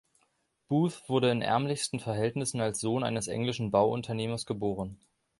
Booth 0.67 1.07
wurde 1.09 1.29
in 1.29 1.43
ärmlichsten 1.43 1.99
Verhältnissen 1.99 2.59
als 2.59 2.79
Sohn 2.79 3.03
eines 3.03 3.27
englischen 3.27 3.69
Bauunternehmers 3.69 4.47
geboren. 4.47 4.97